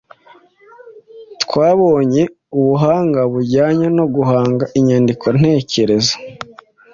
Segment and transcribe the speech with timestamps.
[1.43, 6.15] twabonyemo ubuhanga bujyanye no guhanga imyandiko ntekerezo.